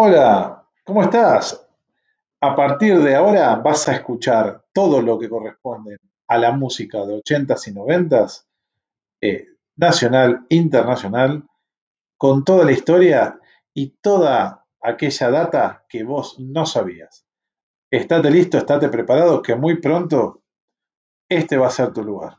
[0.00, 1.66] Hola, ¿cómo estás?
[2.40, 5.96] A partir de ahora vas a escuchar todo lo que corresponde
[6.28, 8.46] a la música de 80s y 90s,
[9.20, 11.42] eh, nacional, internacional,
[12.16, 13.40] con toda la historia
[13.74, 17.26] y toda aquella data que vos no sabías.
[17.90, 20.42] Estate listo, estate preparado, que muy pronto
[21.28, 22.36] este va a ser tu lugar.